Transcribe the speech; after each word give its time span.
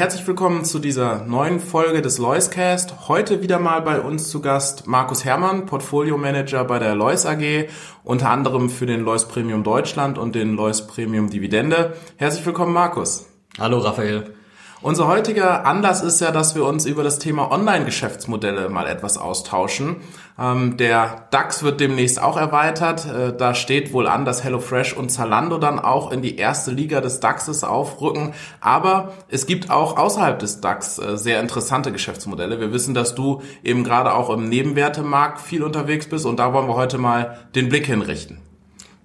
Herzlich 0.00 0.24
willkommen 0.28 0.64
zu 0.64 0.78
dieser 0.78 1.24
neuen 1.24 1.58
Folge 1.58 2.02
des 2.02 2.18
Loiscast. 2.18 3.08
Heute 3.08 3.42
wieder 3.42 3.58
mal 3.58 3.82
bei 3.82 4.00
uns 4.00 4.28
zu 4.28 4.40
Gast 4.40 4.86
Markus 4.86 5.24
Herrmann, 5.24 5.66
Portfolio 5.66 6.16
Manager 6.16 6.62
bei 6.62 6.78
der 6.78 6.94
Lois 6.94 7.26
AG, 7.26 7.68
unter 8.04 8.30
anderem 8.30 8.70
für 8.70 8.86
den 8.86 9.00
Lois 9.00 9.26
Premium 9.26 9.64
Deutschland 9.64 10.16
und 10.16 10.36
den 10.36 10.54
Lois 10.54 10.86
Premium 10.86 11.30
Dividende. 11.30 11.96
Herzlich 12.16 12.46
willkommen, 12.46 12.72
Markus. 12.72 13.26
Hallo, 13.58 13.78
Raphael. 13.78 14.37
Unser 14.80 15.08
heutiger 15.08 15.66
Anlass 15.66 16.02
ist 16.02 16.20
ja, 16.20 16.30
dass 16.30 16.54
wir 16.54 16.64
uns 16.64 16.86
über 16.86 17.02
das 17.02 17.18
Thema 17.18 17.50
Online-Geschäftsmodelle 17.50 18.68
mal 18.68 18.86
etwas 18.86 19.18
austauschen. 19.18 19.96
Ähm, 20.38 20.76
der 20.76 21.26
DAX 21.32 21.64
wird 21.64 21.80
demnächst 21.80 22.22
auch 22.22 22.36
erweitert. 22.36 23.04
Äh, 23.06 23.36
da 23.36 23.54
steht 23.54 23.92
wohl 23.92 24.06
an, 24.06 24.24
dass 24.24 24.44
HelloFresh 24.44 24.92
und 24.92 25.10
Zalando 25.10 25.58
dann 25.58 25.80
auch 25.80 26.12
in 26.12 26.22
die 26.22 26.36
erste 26.36 26.70
Liga 26.70 27.00
des 27.00 27.18
DAXes 27.18 27.64
aufrücken. 27.64 28.34
Aber 28.60 29.14
es 29.26 29.46
gibt 29.46 29.68
auch 29.68 29.96
außerhalb 29.96 30.38
des 30.38 30.60
DAX 30.60 31.00
äh, 31.00 31.18
sehr 31.18 31.40
interessante 31.40 31.90
Geschäftsmodelle. 31.90 32.60
Wir 32.60 32.72
wissen, 32.72 32.94
dass 32.94 33.16
du 33.16 33.42
eben 33.64 33.82
gerade 33.82 34.14
auch 34.14 34.30
im 34.30 34.48
Nebenwertemarkt 34.48 35.40
viel 35.40 35.64
unterwegs 35.64 36.08
bist 36.08 36.24
und 36.24 36.38
da 36.38 36.52
wollen 36.52 36.68
wir 36.68 36.76
heute 36.76 36.98
mal 36.98 37.38
den 37.56 37.68
Blick 37.68 37.86
hinrichten. 37.86 38.38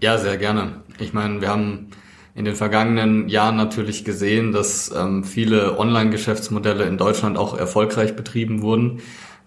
Ja, 0.01 0.19
sehr 0.19 0.37
gerne. 0.37 0.83
Ich 0.99 1.13
meine, 1.13 1.41
wir 1.41 1.47
haben 1.49 1.89
in 2.35 2.45
den 2.45 2.55
vergangenen 2.55 3.29
Jahren 3.29 3.55
natürlich 3.55 4.03
gesehen, 4.05 4.51
dass 4.51 4.91
ähm, 4.95 5.23
viele 5.23 5.77
Online-Geschäftsmodelle 5.77 6.85
in 6.85 6.97
Deutschland 6.97 7.37
auch 7.37 7.57
erfolgreich 7.57 8.15
betrieben 8.15 8.61
wurden. 8.61 9.01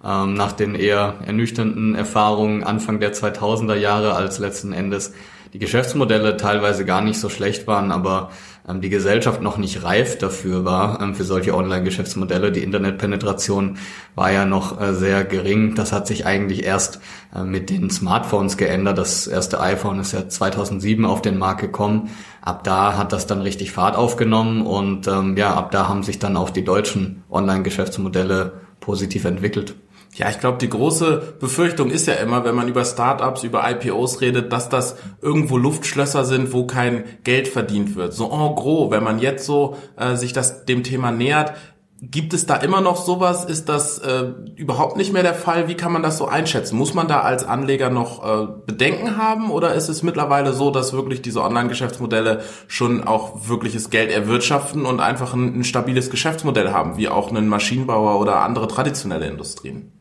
Ähm, 0.04 0.34
nach 0.34 0.52
den 0.52 0.74
eher 0.74 1.14
ernüchternden 1.24 1.94
Erfahrungen 1.96 2.62
Anfang 2.62 3.00
der 3.00 3.12
2000er 3.12 3.74
Jahre, 3.74 4.14
als 4.14 4.38
letzten 4.38 4.72
Endes 4.72 5.14
die 5.52 5.58
Geschäftsmodelle 5.58 6.36
teilweise 6.36 6.84
gar 6.84 7.00
nicht 7.00 7.18
so 7.18 7.28
schlecht 7.28 7.66
waren, 7.66 7.92
aber 7.92 8.30
ähm, 8.68 8.80
die 8.80 8.88
Gesellschaft 8.88 9.40
noch 9.40 9.56
nicht 9.56 9.82
reif 9.82 10.18
dafür 10.18 10.64
war, 10.64 11.00
ähm, 11.00 11.14
für 11.14 11.24
solche 11.24 11.54
Online-Geschäftsmodelle. 11.54 12.52
Die 12.52 12.62
Internetpenetration 12.62 13.78
war 14.14 14.32
ja 14.32 14.44
noch 14.44 14.80
äh, 14.80 14.94
sehr 14.94 15.24
gering. 15.24 15.74
Das 15.74 15.92
hat 15.92 16.06
sich 16.06 16.26
eigentlich 16.26 16.64
erst 16.64 17.00
äh, 17.34 17.42
mit 17.42 17.70
den 17.70 17.90
Smartphones 17.90 18.56
geändert. 18.56 18.98
Das 18.98 19.26
erste 19.26 19.60
iPhone 19.60 20.00
ist 20.00 20.12
ja 20.12 20.28
2007 20.28 21.04
auf 21.04 21.22
den 21.22 21.38
Markt 21.38 21.60
gekommen. 21.60 22.10
Ab 22.40 22.64
da 22.64 22.96
hat 22.96 23.12
das 23.12 23.26
dann 23.26 23.40
richtig 23.40 23.72
Fahrt 23.72 23.96
aufgenommen 23.96 24.62
und 24.62 25.08
ähm, 25.08 25.36
ja, 25.36 25.54
ab 25.54 25.70
da 25.70 25.88
haben 25.88 26.02
sich 26.02 26.18
dann 26.18 26.36
auch 26.36 26.50
die 26.50 26.64
deutschen 26.64 27.24
Online-Geschäftsmodelle 27.30 28.52
positiv 28.80 29.24
entwickelt. 29.24 29.74
Ja, 30.16 30.30
ich 30.30 30.40
glaube, 30.40 30.56
die 30.58 30.70
große 30.70 31.34
Befürchtung 31.38 31.90
ist 31.90 32.06
ja 32.06 32.14
immer, 32.14 32.42
wenn 32.44 32.54
man 32.54 32.68
über 32.68 32.86
Startups, 32.86 33.44
über 33.44 33.70
IPOs 33.70 34.22
redet, 34.22 34.50
dass 34.50 34.70
das 34.70 34.96
irgendwo 35.20 35.58
Luftschlösser 35.58 36.24
sind, 36.24 36.54
wo 36.54 36.66
kein 36.66 37.04
Geld 37.22 37.48
verdient 37.48 37.96
wird. 37.96 38.14
So 38.14 38.24
en 38.24 38.54
gros, 38.54 38.90
wenn 38.90 39.04
man 39.04 39.18
jetzt 39.18 39.44
so 39.44 39.76
äh, 39.96 40.16
sich 40.16 40.32
das 40.32 40.64
dem 40.64 40.82
Thema 40.82 41.10
nähert, 41.10 41.52
Gibt 42.02 42.34
es 42.34 42.44
da 42.44 42.56
immer 42.56 42.82
noch 42.82 42.98
sowas? 42.98 43.46
Ist 43.46 43.70
das 43.70 43.98
äh, 44.00 44.24
überhaupt 44.56 44.98
nicht 44.98 45.14
mehr 45.14 45.22
der 45.22 45.32
Fall? 45.32 45.66
Wie 45.66 45.76
kann 45.76 45.92
man 45.92 46.02
das 46.02 46.18
so 46.18 46.26
einschätzen? 46.26 46.76
Muss 46.76 46.92
man 46.92 47.08
da 47.08 47.20
als 47.20 47.42
Anleger 47.42 47.88
noch 47.88 48.22
äh, 48.22 48.46
Bedenken 48.66 49.16
haben 49.16 49.50
oder 49.50 49.72
ist 49.72 49.88
es 49.88 50.02
mittlerweile 50.02 50.52
so, 50.52 50.70
dass 50.70 50.92
wirklich 50.92 51.22
diese 51.22 51.42
Online-Geschäftsmodelle 51.42 52.42
schon 52.68 53.04
auch 53.04 53.48
wirkliches 53.48 53.88
Geld 53.88 54.10
erwirtschaften 54.10 54.84
und 54.84 55.00
einfach 55.00 55.32
ein, 55.32 55.60
ein 55.60 55.64
stabiles 55.64 56.10
Geschäftsmodell 56.10 56.70
haben, 56.70 56.98
wie 56.98 57.08
auch 57.08 57.30
einen 57.30 57.48
Maschinenbauer 57.48 58.20
oder 58.20 58.40
andere 58.40 58.68
traditionelle 58.68 59.26
Industrien? 59.26 59.95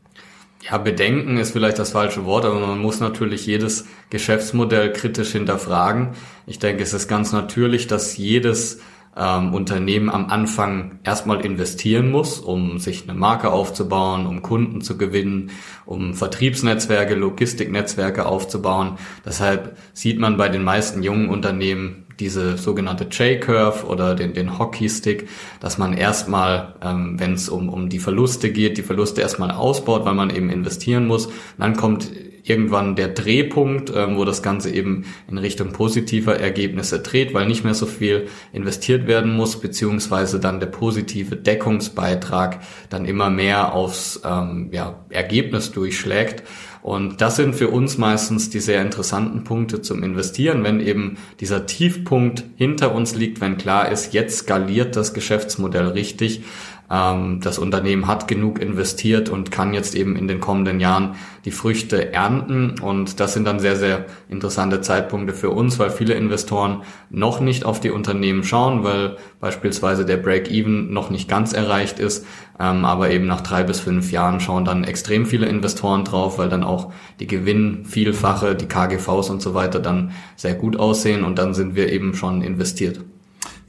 Ja, 0.68 0.80
bedenken 0.80 1.38
ist 1.38 1.52
vielleicht 1.52 1.78
das 1.78 1.92
falsche 1.92 2.26
Wort, 2.26 2.44
aber 2.44 2.60
man 2.60 2.80
muss 2.80 3.00
natürlich 3.00 3.46
jedes 3.46 3.86
Geschäftsmodell 4.10 4.94
kritisch 4.94 5.34
hinterfragen. 5.34 6.10
Ich 6.48 6.58
denke, 6.58 6.82
es 6.82 6.94
ist 6.94 7.08
ganz 7.08 7.32
natürlich, 7.32 7.86
dass 7.86 8.18
jedes 8.18 8.80
ähm, 9.16 9.54
Unternehmen 9.54 10.10
am 10.10 10.30
Anfang 10.32 11.00
erstmal 11.04 11.46
investieren 11.46 12.10
muss, 12.10 12.40
um 12.40 12.80
sich 12.80 13.08
eine 13.08 13.18
Marke 13.18 13.52
aufzubauen, 13.52 14.26
um 14.26 14.42
Kunden 14.42 14.82
zu 14.82 14.98
gewinnen, 14.98 15.52
um 15.86 16.16
Vertriebsnetzwerke, 16.16 17.14
Logistiknetzwerke 17.14 18.26
aufzubauen. 18.26 18.98
Deshalb 19.24 19.78
sieht 19.94 20.20
man 20.20 20.36
bei 20.36 20.50
den 20.50 20.64
meisten 20.64 21.04
jungen 21.04 21.30
Unternehmen 21.30 22.05
diese 22.20 22.58
sogenannte 22.58 23.06
J-Curve 23.06 23.86
oder 23.86 24.16
den, 24.16 24.34
den 24.34 24.58
Hockey-Stick, 24.58 25.28
dass 25.60 25.78
man 25.78 25.94
erstmal, 25.94 26.76
ähm, 26.82 27.20
wenn 27.20 27.34
es 27.34 27.50
um, 27.50 27.70
um 27.70 27.90
die 27.90 28.00
Verluste 28.00 28.52
geht, 28.52 28.78
die 28.78 28.84
Verluste 28.84 29.22
erstmal 29.22 29.52
ausbaut, 29.52 30.06
weil 30.06 30.16
man 30.16 30.30
eben 30.30 30.50
investieren 30.50 31.08
muss. 31.08 31.28
Und 31.28 31.34
dann 31.60 31.76
kommt 31.76 32.12
irgendwann 32.46 32.96
der 32.96 33.10
Drehpunkt, 33.10 33.92
ähm, 33.96 34.18
wo 34.18 34.24
das 34.24 34.44
Ganze 34.44 34.70
eben 34.70 35.06
in 35.30 35.38
Richtung 35.38 35.72
positiver 35.72 36.40
Ergebnisse 36.40 37.00
dreht, 37.00 37.34
weil 37.34 37.48
nicht 37.48 37.64
mehr 37.64 37.74
so 37.74 37.88
viel 37.88 38.28
investiert 38.54 39.08
werden 39.08 39.36
muss, 39.36 39.60
beziehungsweise 39.60 40.40
dann 40.40 40.60
der 40.60 40.68
positive 40.68 41.36
Deckungsbeitrag 41.36 42.60
dann 42.90 43.06
immer 43.06 43.30
mehr 43.30 43.74
aufs 43.74 44.22
ähm, 44.24 44.70
ja, 44.72 45.04
Ergebnis 45.10 45.72
durchschlägt. 45.72 46.44
Und 46.86 47.20
das 47.20 47.36
sind 47.36 47.56
für 47.56 47.70
uns 47.70 47.98
meistens 47.98 48.52
die 48.52 48.60
sehr 48.60 48.80
interessanten 48.80 49.44
Punkte 49.44 49.82
zum 49.82 50.04
Investieren, 50.04 50.64
wenn 50.64 50.80
eben 50.80 51.18
dieser 51.40 51.66
Tiefpunkt 51.66 52.44
hinter 52.58 52.94
uns 52.94 53.16
liegt, 53.16 53.42
wenn 53.42 53.58
klar 53.58 53.92
ist, 53.92 54.14
jetzt 54.14 54.38
skaliert 54.38 54.96
das 54.96 55.16
Geschäftsmodell 55.16 55.88
richtig, 55.88 56.44
ähm, 56.90 57.40
das 57.42 57.58
Unternehmen 57.58 58.08
hat 58.08 58.28
genug 58.28 58.60
investiert 58.60 59.30
und 59.30 59.52
kann 59.52 59.74
jetzt 59.74 59.96
eben 59.96 60.16
in 60.16 60.28
den 60.28 60.40
kommenden 60.40 60.80
Jahren 60.80 61.16
die 61.46 61.52
Früchte 61.52 62.14
ernten. 62.14 62.80
Und 62.80 63.20
das 63.20 63.34
sind 63.34 63.46
dann 63.46 63.60
sehr, 63.60 63.76
sehr 63.76 64.06
interessante 64.30 64.82
Zeitpunkte 64.82 65.34
für 65.34 65.50
uns, 65.50 65.80
weil 65.80 65.90
viele 65.90 66.14
Investoren 66.14 66.84
noch 67.10 67.40
nicht 67.40 67.66
auf 67.66 67.80
die 67.80 67.92
Unternehmen 67.92 68.44
schauen, 68.44 68.84
weil 68.84 69.18
beispielsweise 69.40 70.06
der 70.06 70.18
Break-Even 70.18 70.94
noch 70.94 71.10
nicht 71.10 71.28
ganz 71.28 71.54
erreicht 71.54 72.00
ist. 72.00 72.26
Ähm, 72.60 72.86
aber 72.86 73.10
eben 73.10 73.26
nach 73.26 73.42
drei 73.42 73.64
bis 73.64 73.80
fünf 73.80 74.12
Jahren 74.12 74.40
schauen 74.40 74.64
dann 74.64 74.84
extrem 74.84 75.26
viele 75.26 75.48
Investoren 75.48 76.06
drauf, 76.06 76.38
weil 76.38 76.50
dann 76.50 76.64
auch 76.64 76.94
die 77.20 77.28
Gewinnvielfache, 77.28 78.56
die 78.56 78.68
KGVs 78.68 79.30
und 79.30 79.42
so 79.42 79.54
weiter 79.54 79.80
dann 79.80 80.12
sehr 80.36 80.54
gut 80.54 80.78
aussehen 80.78 81.24
und 81.24 81.38
dann 81.38 81.54
sind 81.54 81.76
wir 81.76 81.92
eben 81.92 82.14
schon 82.14 82.42
investiert. 82.42 83.02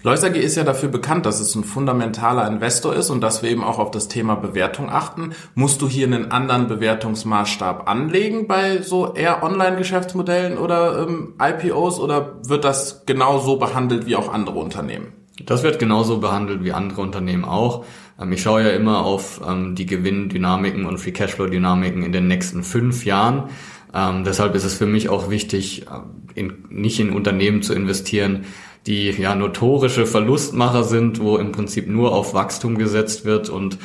Lois 0.02 0.22
ist 0.22 0.56
ja 0.56 0.62
dafür 0.62 0.88
bekannt, 0.88 1.26
dass 1.26 1.40
es 1.40 1.54
ein 1.54 1.64
fundamentaler 1.64 2.46
Investor 2.46 2.94
ist 2.94 3.10
und 3.10 3.22
dass 3.22 3.42
wir 3.42 3.50
eben 3.50 3.64
auch 3.64 3.78
auf 3.78 3.90
das 3.90 4.08
Thema 4.08 4.36
Bewertung 4.36 4.88
achten. 4.90 5.32
Musst 5.54 5.82
du 5.82 5.88
hier 5.88 6.06
einen 6.06 6.30
anderen 6.30 6.68
Bewertungsmaßstab 6.68 7.88
anlegen 7.88 8.46
bei 8.46 8.82
so 8.82 9.14
eher 9.14 9.42
Online-Geschäftsmodellen 9.42 10.58
oder 10.58 11.06
ähm, 11.06 11.34
IPOs 11.40 11.98
oder 11.98 12.36
wird 12.46 12.64
das 12.64 13.04
genauso 13.06 13.56
behandelt 13.56 14.06
wie 14.06 14.16
auch 14.16 14.32
andere 14.32 14.58
Unternehmen? 14.58 15.12
Das 15.44 15.62
wird 15.62 15.78
genauso 15.78 16.18
behandelt 16.18 16.62
wie 16.62 16.72
andere 16.72 17.02
Unternehmen 17.02 17.44
auch. 17.44 17.84
Ähm, 18.20 18.32
ich 18.32 18.42
schaue 18.42 18.62
ja 18.62 18.70
immer 18.70 19.04
auf 19.04 19.40
ähm, 19.46 19.74
die 19.74 19.86
Gewinndynamiken 19.86 20.86
und 20.86 20.98
Free 20.98 21.12
Cashflow-Dynamiken 21.12 22.02
in 22.02 22.12
den 22.12 22.28
nächsten 22.28 22.62
fünf 22.62 23.04
Jahren. 23.04 23.50
Ähm, 23.92 24.24
deshalb 24.24 24.54
ist 24.54 24.64
es 24.64 24.74
für 24.74 24.86
mich 24.86 25.08
auch 25.08 25.30
wichtig, 25.30 25.86
in, 26.34 26.64
nicht 26.68 27.00
in 27.00 27.12
Unternehmen 27.12 27.62
zu 27.62 27.72
investieren, 27.72 28.44
die 28.86 29.10
ja 29.10 29.34
notorische 29.34 30.06
Verlustmacher 30.06 30.84
sind, 30.84 31.20
wo 31.20 31.36
im 31.36 31.52
Prinzip 31.52 31.88
nur 31.88 32.12
auf 32.12 32.34
Wachstum 32.34 32.78
gesetzt 32.78 33.25
wird 33.25 33.49
und 33.49 33.78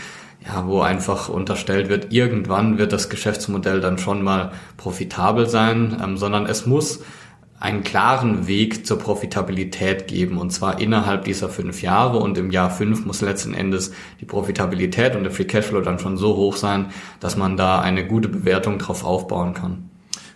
ja, 0.45 0.67
wo 0.67 0.81
einfach 0.81 1.29
unterstellt 1.29 1.89
wird, 1.89 2.11
irgendwann 2.11 2.77
wird 2.77 2.93
das 2.93 3.09
Geschäftsmodell 3.09 3.79
dann 3.79 3.99
schon 3.99 4.23
mal 4.23 4.51
profitabel 4.77 5.47
sein, 5.47 5.97
ähm, 6.03 6.17
sondern 6.17 6.47
es 6.47 6.65
muss 6.65 7.01
einen 7.59 7.83
klaren 7.83 8.47
Weg 8.47 8.87
zur 8.87 8.97
Profitabilität 8.97 10.07
geben 10.07 10.39
und 10.39 10.49
zwar 10.49 10.81
innerhalb 10.81 11.25
dieser 11.25 11.47
fünf 11.47 11.83
Jahre 11.83 12.17
und 12.17 12.39
im 12.39 12.49
Jahr 12.49 12.71
fünf 12.71 13.05
muss 13.05 13.21
letzten 13.21 13.53
Endes 13.53 13.91
die 14.19 14.25
Profitabilität 14.25 15.15
und 15.15 15.23
der 15.23 15.31
Free 15.31 15.45
Cashflow 15.45 15.81
dann 15.81 15.99
schon 15.99 16.17
so 16.17 16.35
hoch 16.35 16.55
sein, 16.55 16.87
dass 17.19 17.37
man 17.37 17.57
da 17.57 17.79
eine 17.79 18.07
gute 18.07 18.29
Bewertung 18.29 18.79
drauf 18.79 19.05
aufbauen 19.05 19.53
kann. 19.53 19.90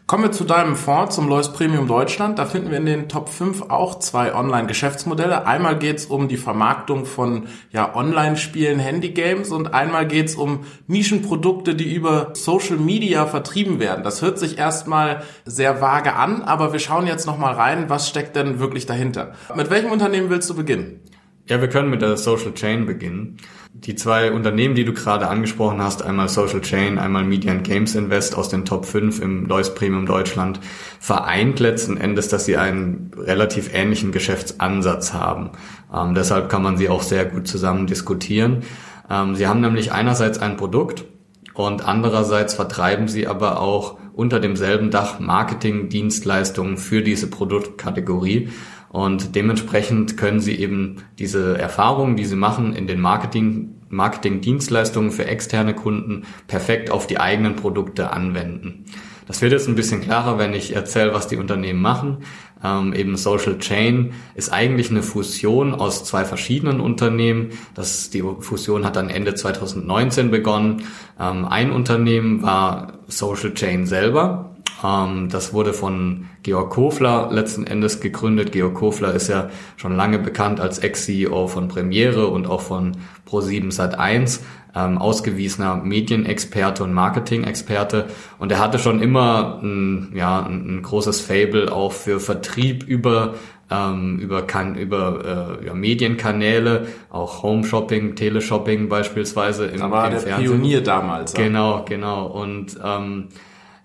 Kommen 0.08 0.26
wir 0.26 0.32
zu 0.32 0.44
deinem 0.44 0.76
Fonds, 0.76 1.16
zum 1.16 1.28
Lois 1.30 1.52
Premium 1.52 1.88
Deutschland. 1.88 2.38
Da 2.38 2.46
finden 2.46 2.70
wir 2.70 2.78
in 2.78 2.86
den 2.86 3.10
Top 3.10 3.28
5 3.28 3.72
auch 3.72 3.98
zwei 3.98 4.36
Online-Geschäftsmodelle. 4.36 5.48
Einmal 5.48 5.80
geht's 5.80 6.06
um 6.06 6.28
die 6.28 6.38
Vermarktung 6.38 7.08
von 7.08 7.48
ja, 7.72 7.96
Online-Spielen, 7.96 8.78
Handy-Games 8.78 9.50
und 9.50 9.74
einmal 9.74 10.08
geht's 10.08 10.36
um 10.36 10.60
Nischenprodukte, 10.86 11.74
die 11.74 11.92
über 11.92 12.34
Social 12.34 12.78
Media 12.78 13.26
vertrieben 13.26 13.80
werden. 13.80 14.04
Das 14.04 14.22
hört 14.22 14.38
sich 14.38 14.60
erstmal 14.60 15.24
sehr 15.44 15.82
vage 15.82 16.14
an, 16.14 16.44
aber 16.44 16.72
wir 16.72 16.80
schauen 16.80 17.08
jetzt 17.08 17.26
nochmal 17.26 17.56
rein, 17.56 17.90
was 17.90 18.08
steckt 18.08 18.36
denn 18.36 18.60
wirklich 18.60 18.86
dahinter. 18.86 19.34
Mit 19.56 19.72
welchem 19.72 19.92
Unternehmen 19.92 20.30
willst 20.30 20.48
du 20.52 20.56
beginnen? 20.56 21.02
Ja, 21.48 21.62
wir 21.62 21.68
können 21.68 21.92
mit 21.92 22.02
der 22.02 22.18
Social 22.18 22.56
Chain 22.56 22.88
beginnen. 22.88 23.38
Die 23.72 23.94
zwei 23.94 24.32
Unternehmen, 24.32 24.74
die 24.74 24.84
du 24.84 24.94
gerade 24.94 25.28
angesprochen 25.28 25.80
hast, 25.80 26.02
einmal 26.02 26.28
Social 26.28 26.62
Chain, 26.62 26.98
einmal 26.98 27.24
Media 27.24 27.52
and 27.52 27.64
Games 27.64 27.94
Invest 27.94 28.36
aus 28.36 28.50
den 28.50 28.66
Top 28.66 28.86
5 28.86 29.22
im 29.22 29.46
Lois 29.46 29.76
Premium 29.76 30.08
Deutschland, 30.08 30.60
vereint 31.00 31.60
letzten 31.60 31.98
Endes, 31.98 32.30
dass 32.30 32.46
sie 32.46 32.58
einen 32.58 33.12
relativ 33.16 33.72
ähnlichen 33.72 34.12
Geschäftsansatz 34.12 35.14
haben. 35.14 35.52
Ähm, 35.94 36.16
deshalb 36.16 36.50
kann 36.50 36.64
man 36.64 36.78
sie 36.78 36.90
auch 36.90 37.04
sehr 37.04 37.26
gut 37.26 37.48
zusammen 37.48 37.86
diskutieren. 37.86 38.64
Ähm, 39.08 39.36
sie 39.36 39.46
haben 39.46 39.62
nämlich 39.62 39.92
einerseits 39.92 40.40
ein 40.40 40.58
Produkt 40.58 41.06
und 41.54 41.88
andererseits 41.88 42.56
vertreiben 42.56 43.08
sie 43.08 43.28
aber 43.28 43.60
auch 43.60 44.00
unter 44.14 44.40
demselben 44.40 44.90
Dach 44.90 45.20
Marketing-Dienstleistungen 45.20 46.78
für 46.78 47.04
diese 47.04 47.30
Produktkategorie. 47.30 48.50
Und 48.96 49.36
dementsprechend 49.36 50.16
können 50.16 50.40
Sie 50.40 50.56
eben 50.56 51.04
diese 51.20 51.58
Erfahrungen, 51.58 52.16
die 52.16 52.24
Sie 52.24 52.38
machen 52.38 52.74
in 52.74 52.88
den 52.88 53.02
Marketing, 53.02 53.82
Marketing-Dienstleistungen 53.90 55.12
für 55.12 55.26
externe 55.26 55.74
Kunden 55.74 56.24
perfekt 56.48 56.90
auf 56.90 57.06
die 57.06 57.20
eigenen 57.20 57.58
Produkte 57.58 58.12
anwenden. 58.12 58.86
Das 59.28 59.42
wird 59.42 59.52
jetzt 59.52 59.68
ein 59.68 59.76
bisschen 59.76 60.00
klarer, 60.00 60.38
wenn 60.38 60.54
ich 60.54 60.74
erzähle, 60.74 61.14
was 61.14 61.28
die 61.28 61.36
Unternehmen 61.36 61.82
machen. 61.82 62.20
Ähm, 62.64 62.94
eben 62.94 63.18
Social 63.18 63.58
Chain 63.58 64.14
ist 64.34 64.54
eigentlich 64.54 64.90
eine 64.92 65.04
Fusion 65.04 65.76
aus 65.76 66.06
zwei 66.06 66.24
verschiedenen 66.24 66.80
Unternehmen. 66.80 67.50
Das, 67.74 68.12
die 68.12 68.22
Fusion 68.22 68.86
hat 68.86 68.96
dann 68.96 69.10
Ende 69.10 69.36
2019 69.36 70.32
begonnen. 70.32 70.84
Ähm, 71.20 71.44
ein 71.44 71.74
Unternehmen 71.74 72.44
war 72.44 73.00
Social 73.10 73.54
Chain 73.56 73.88
selber. 73.88 74.55
Ähm, 74.84 75.30
das 75.30 75.54
wurde 75.54 75.74
von 75.74 76.28
Georg 76.44 76.72
Kofler 76.72 77.30
letzten 77.32 77.66
Endes 77.66 78.00
gegründet. 78.00 78.52
Georg 78.52 78.76
Kofler 78.76 79.14
ist 79.14 79.28
ja 79.28 79.50
schon 79.78 79.96
lange 79.96 80.20
bekannt 80.20 80.60
als 80.60 80.80
Ex-CEO 80.80 81.48
von 81.48 81.68
Premiere 81.68 82.28
und 82.28 82.48
auch 82.48 82.62
von 82.62 82.98
Pro7 83.30 83.74
Sat1, 83.74 84.42
ähm, 84.76 84.98
ausgewiesener 84.98 85.78
Medienexperte 85.78 86.84
und 86.84 86.94
Marketing-Experte. 86.94 88.08
Und 88.38 88.52
er 88.52 88.60
hatte 88.60 88.80
schon 88.80 89.02
immer 89.02 89.60
ein, 89.64 90.12
ja, 90.16 90.46
ein, 90.46 90.78
ein 90.78 90.82
großes 90.82 91.22
Fable 91.22 91.72
auch 91.72 91.92
für 91.92 92.20
Vertrieb 92.20 92.84
über 92.84 93.36
ähm, 93.72 94.20
über, 94.20 94.44
kann, 94.44 94.76
über 94.76 95.58
äh, 95.62 95.66
ja, 95.66 95.74
Medienkanäle, 95.74 96.88
auch 97.10 97.42
Home 97.42 97.64
Shopping, 97.64 98.16
Teleshopping 98.16 98.90
beispielsweise 98.90 99.66
im, 99.66 99.80
da 99.80 99.90
war 99.90 100.06
im 100.06 100.12
der 100.12 100.20
Fernsehen. 100.20 100.62
Pionier 100.62 100.82
damals. 100.82 101.34
Genau, 101.34 101.84
genau. 101.84 102.28
Und 102.28 102.78
ähm, 102.84 103.30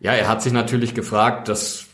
ja, 0.00 0.12
er 0.12 0.28
hat 0.28 0.42
sich 0.42 0.52
natürlich 0.52 0.94
gefragt, 0.94 1.48
das 1.48 1.86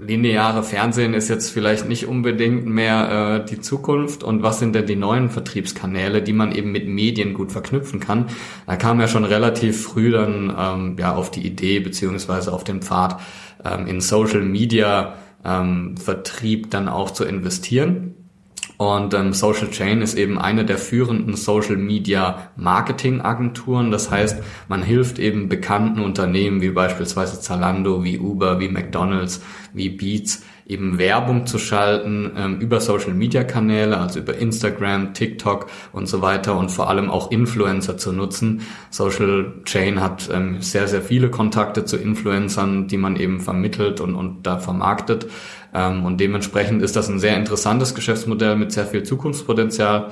lineare 0.00 0.62
Fernsehen 0.62 1.14
ist 1.14 1.28
jetzt 1.28 1.50
vielleicht 1.50 1.88
nicht 1.88 2.06
unbedingt 2.06 2.66
mehr 2.66 3.42
äh, 3.42 3.48
die 3.48 3.60
Zukunft 3.60 4.24
und 4.24 4.42
was 4.42 4.58
sind 4.58 4.74
denn 4.74 4.86
die 4.86 4.96
neuen 4.96 5.30
Vertriebskanäle, 5.30 6.22
die 6.22 6.32
man 6.32 6.52
eben 6.52 6.72
mit 6.72 6.88
Medien 6.88 7.34
gut 7.34 7.52
verknüpfen 7.52 8.00
kann. 8.00 8.26
Da 8.66 8.76
kam 8.76 8.98
er 9.00 9.08
schon 9.08 9.24
relativ 9.24 9.82
früh 9.82 10.10
dann 10.10 10.54
ähm, 10.58 10.96
ja 10.98 11.14
auf 11.14 11.30
die 11.30 11.46
Idee 11.46 11.80
beziehungsweise 11.80 12.52
auf 12.52 12.64
den 12.64 12.82
Pfad 12.82 13.20
ähm, 13.64 13.86
in 13.86 14.00
Social 14.00 14.42
Media 14.42 15.14
ähm, 15.44 15.96
Vertrieb 15.96 16.70
dann 16.70 16.88
auch 16.88 17.10
zu 17.10 17.24
investieren. 17.24 18.21
Und 18.78 19.14
ähm, 19.14 19.32
Social 19.32 19.70
Chain 19.70 20.02
ist 20.02 20.16
eben 20.18 20.38
eine 20.38 20.64
der 20.64 20.78
führenden 20.78 21.36
Social 21.36 21.76
Media 21.76 22.50
Marketing 22.56 23.20
Agenturen. 23.20 23.90
Das 23.90 24.10
heißt, 24.10 24.42
man 24.68 24.82
hilft 24.82 25.18
eben 25.18 25.48
bekannten 25.48 26.00
Unternehmen 26.00 26.60
wie 26.62 26.70
beispielsweise 26.70 27.40
Zalando, 27.40 28.02
wie 28.04 28.18
Uber, 28.18 28.60
wie 28.60 28.68
McDonald's, 28.68 29.42
wie 29.72 29.88
Beats 29.88 30.42
eben 30.72 30.98
Werbung 30.98 31.46
zu 31.46 31.58
schalten 31.58 32.32
ähm, 32.36 32.58
über 32.58 32.80
Social 32.80 33.14
Media 33.14 33.44
Kanäle, 33.44 33.98
also 33.98 34.18
über 34.18 34.36
Instagram, 34.36 35.14
TikTok 35.14 35.66
und 35.92 36.06
so 36.06 36.22
weiter 36.22 36.56
und 36.56 36.70
vor 36.70 36.88
allem 36.88 37.10
auch 37.10 37.30
Influencer 37.30 37.96
zu 37.96 38.12
nutzen. 38.12 38.62
Social 38.90 39.52
Chain 39.64 40.00
hat 40.00 40.28
ähm, 40.32 40.62
sehr, 40.62 40.88
sehr 40.88 41.02
viele 41.02 41.30
Kontakte 41.30 41.84
zu 41.84 41.96
Influencern, 41.96 42.88
die 42.88 42.96
man 42.96 43.16
eben 43.16 43.40
vermittelt 43.40 44.00
und, 44.00 44.14
und 44.14 44.46
da 44.46 44.58
vermarktet. 44.58 45.26
Ähm, 45.74 46.04
und 46.04 46.18
dementsprechend 46.18 46.82
ist 46.82 46.96
das 46.96 47.08
ein 47.08 47.18
sehr 47.18 47.36
interessantes 47.36 47.94
Geschäftsmodell 47.94 48.56
mit 48.56 48.72
sehr 48.72 48.86
viel 48.86 49.02
Zukunftspotenzial 49.02 50.10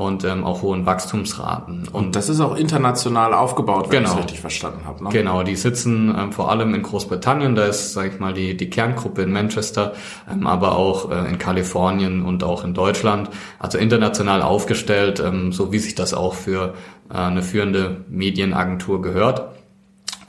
und 0.00 0.24
ähm, 0.24 0.44
auch 0.44 0.62
hohen 0.62 0.86
Wachstumsraten. 0.86 1.80
Und, 1.80 1.94
und 1.94 2.16
das 2.16 2.30
ist 2.30 2.40
auch 2.40 2.56
international 2.56 3.34
aufgebaut, 3.34 3.88
wenn 3.90 4.04
genau. 4.04 4.08
ich 4.08 4.14
es 4.14 4.24
richtig 4.24 4.40
verstanden 4.40 4.86
habe. 4.86 5.04
Ne? 5.04 5.10
Genau, 5.10 5.42
die 5.42 5.56
sitzen 5.56 6.14
ähm, 6.18 6.32
vor 6.32 6.50
allem 6.50 6.74
in 6.74 6.82
Großbritannien, 6.82 7.54
da 7.54 7.66
ist, 7.66 7.92
sage 7.92 8.08
ich 8.14 8.18
mal, 8.18 8.32
die, 8.32 8.56
die 8.56 8.70
Kerngruppe 8.70 9.20
in 9.20 9.30
Manchester, 9.30 9.92
ähm, 10.30 10.46
aber 10.46 10.76
auch 10.76 11.10
äh, 11.10 11.28
in 11.28 11.38
Kalifornien 11.38 12.24
und 12.24 12.42
auch 12.44 12.64
in 12.64 12.72
Deutschland. 12.72 13.28
Also 13.58 13.76
international 13.76 14.40
aufgestellt, 14.40 15.20
ähm, 15.20 15.52
so 15.52 15.70
wie 15.70 15.78
sich 15.78 15.94
das 15.94 16.14
auch 16.14 16.32
für 16.32 16.72
äh, 17.10 17.18
eine 17.18 17.42
führende 17.42 17.98
Medienagentur 18.08 19.02
gehört. 19.02 19.59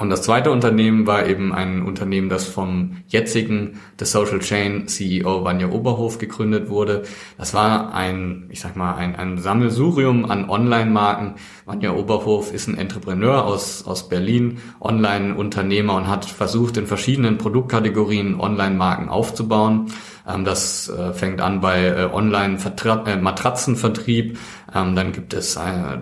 Und 0.01 0.09
das 0.09 0.24
zweite 0.24 0.50
Unternehmen 0.50 1.06
war 1.06 1.27
eben 1.27 1.53
ein 1.53 1.83
Unternehmen, 1.83 2.27
das 2.27 2.45
vom 2.45 2.98
jetzigen 3.07 3.80
The 4.00 4.06
Social 4.06 4.39
Chain 4.39 4.88
CEO 4.88 5.44
Vanja 5.44 5.69
Oberhof 5.69 6.18
gegründet 6.18 6.71
wurde. 6.71 7.03
Das 7.38 7.53
war 7.53 7.94
ein, 7.94 8.48
ich 8.50 8.62
sag 8.62 8.75
mal, 8.75 8.95
ein, 8.95 9.15
ein 9.15 9.38
Sammelsurium 9.38 10.25
an 10.25 10.50
Online-Marken. 10.50 11.36
Vanja 11.68 11.92
Oberhof 11.92 12.51
ist 12.51 12.68
ein 12.68 12.80
Entrepreneur 12.80 13.45
aus, 13.45 13.86
aus 13.86 14.09
Berlin, 14.09 14.57
Online-Unternehmer 14.80 15.94
und 15.94 16.07
hat 16.07 16.25
versucht, 16.25 16.77
in 16.77 16.88
verschiedenen 16.88 17.38
Produktkategorien 17.38 18.39
Online-Marken 18.39 19.07
aufzubauen. 19.07 19.92
Ähm, 20.27 20.44
das 20.45 20.89
äh, 20.89 21.13
fängt 21.13 21.42
an 21.42 21.62
bei 21.62 21.86
äh, 21.86 22.09
Online-Matratzenvertrieb. 22.12 24.39
Ähm, 24.73 24.95
dann 24.95 25.12
gibt 25.12 25.33
es 25.33 25.56
äh, 25.56 25.97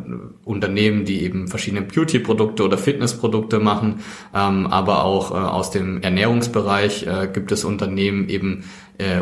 Unternehmen, 0.46 1.06
die 1.06 1.24
eben 1.24 1.48
verschiedene 1.48 1.82
Beauty-Produkte 1.82 2.64
oder 2.64 2.78
Fitness-Produkte 2.78 3.60
machen. 3.60 4.02
Ähm, 4.34 4.68
aber 4.68 5.04
auch 5.04 5.32
aus 5.32 5.72
dem 5.72 6.02
Ernährungsbereich 6.02 7.06
gibt 7.34 7.52
es 7.52 7.64
Unternehmen 7.64 8.30
eben 8.30 8.64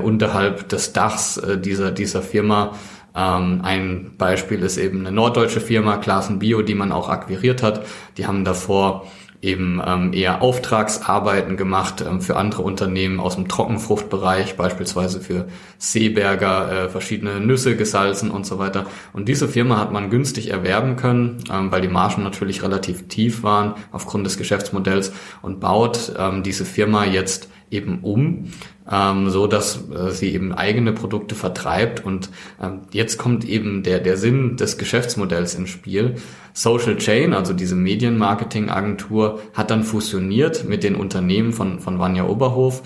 unterhalb 0.03 0.69
des 0.69 0.93
Dachs 0.93 1.39
dieser, 1.63 1.91
dieser 1.91 2.21
Firma, 2.21 2.73
ein 3.13 4.11
Beispiel 4.17 4.63
ist 4.63 4.77
eben 4.77 5.01
eine 5.01 5.11
norddeutsche 5.11 5.61
Firma, 5.61 5.97
Klassen 5.97 6.39
Bio, 6.39 6.61
die 6.61 6.75
man 6.75 6.91
auch 6.91 7.09
akquiriert 7.09 7.63
hat. 7.63 7.85
Die 8.17 8.25
haben 8.25 8.43
davor 8.43 9.07
eben 9.41 9.81
ähm, 9.85 10.13
eher 10.13 10.41
Auftragsarbeiten 10.41 11.57
gemacht 11.57 12.01
ähm, 12.01 12.21
für 12.21 12.37
andere 12.37 12.63
Unternehmen 12.63 13.19
aus 13.19 13.35
dem 13.35 13.47
Trockenfruchtbereich, 13.47 14.57
beispielsweise 14.57 15.21
für 15.21 15.47
Seeberger 15.77 16.85
äh, 16.85 16.89
verschiedene 16.89 17.39
Nüsse 17.39 17.75
gesalzen 17.75 18.31
und 18.31 18.45
so 18.45 18.57
weiter. 18.57 18.85
Und 19.13 19.27
diese 19.27 19.47
Firma 19.47 19.77
hat 19.77 19.91
man 19.91 20.09
günstig 20.09 20.49
erwerben 20.49 20.95
können, 20.95 21.43
ähm, 21.51 21.71
weil 21.71 21.81
die 21.81 21.87
Margen 21.87 22.23
natürlich 22.23 22.63
relativ 22.63 23.07
tief 23.07 23.43
waren 23.43 23.75
aufgrund 23.91 24.25
des 24.25 24.37
Geschäftsmodells 24.37 25.13
und 25.41 25.59
baut 25.59 26.13
ähm, 26.17 26.41
diese 26.41 26.65
Firma 26.65 27.05
jetzt 27.05 27.49
eben 27.69 27.99
um, 28.01 28.51
ähm, 28.91 29.29
so 29.29 29.47
dass 29.47 29.89
äh, 29.91 30.11
sie 30.11 30.33
eben 30.33 30.53
eigene 30.53 30.93
Produkte 30.93 31.35
vertreibt 31.35 32.05
und 32.05 32.29
ähm, 32.61 32.81
jetzt 32.91 33.17
kommt 33.17 33.45
eben 33.45 33.83
der 33.83 33.99
der 33.99 34.17
Sinn 34.17 34.57
des 34.57 34.77
Geschäftsmodells 34.77 35.55
ins 35.55 35.69
Spiel. 35.69 36.15
Social 36.53 36.97
Chain, 36.97 37.33
also 37.33 37.53
diese 37.53 37.75
Medienmarketing-Agentur, 37.75 39.39
hat 39.53 39.69
dann 39.69 39.83
fusioniert 39.83 40.67
mit 40.67 40.83
den 40.83 40.95
Unternehmen 40.95 41.53
von 41.53 41.79
von 41.79 41.99
Vanja 41.99 42.25
Oberhof, 42.25 42.81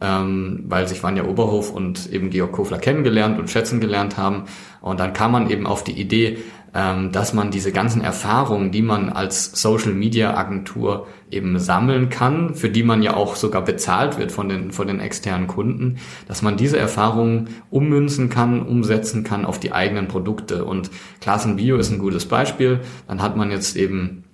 ähm, 0.00 0.64
weil 0.68 0.88
sich 0.88 1.02
Vanja 1.02 1.24
Oberhof 1.24 1.70
und 1.70 2.10
eben 2.12 2.30
Georg 2.30 2.52
Kofler 2.52 2.78
kennengelernt 2.78 3.38
und 3.38 3.50
schätzen 3.50 3.80
gelernt 3.80 4.16
haben 4.16 4.44
und 4.80 4.98
dann 4.98 5.12
kam 5.12 5.32
man 5.32 5.50
eben 5.50 5.66
auf 5.66 5.84
die 5.84 6.00
Idee, 6.00 6.38
dass 6.72 7.34
man 7.34 7.50
diese 7.50 7.72
ganzen 7.72 8.00
Erfahrungen, 8.00 8.70
die 8.70 8.82
man 8.82 9.08
als 9.10 9.60
Social 9.60 9.92
Media 9.92 10.36
Agentur 10.36 11.08
eben 11.30 11.58
sammeln 11.58 12.10
kann, 12.10 12.54
für 12.54 12.70
die 12.70 12.84
man 12.84 13.02
ja 13.02 13.14
auch 13.14 13.34
sogar 13.34 13.62
bezahlt 13.62 14.18
wird 14.18 14.30
von 14.30 14.48
den, 14.48 14.70
von 14.70 14.86
den 14.86 15.00
externen 15.00 15.48
Kunden, 15.48 15.98
dass 16.28 16.42
man 16.42 16.56
diese 16.56 16.78
Erfahrungen 16.78 17.48
ummünzen 17.70 18.28
kann, 18.28 18.62
umsetzen 18.62 19.24
kann 19.24 19.44
auf 19.44 19.58
die 19.58 19.72
eigenen 19.72 20.06
Produkte. 20.06 20.64
Und 20.64 20.90
Klassen 21.20 21.56
Bio 21.56 21.76
ist 21.76 21.90
ein 21.90 21.98
gutes 21.98 22.26
Beispiel. 22.26 22.80
Dann 23.08 23.20
hat 23.20 23.36
man 23.36 23.50
jetzt 23.50 23.76
eben 23.76 23.90
ähm, 23.98 24.29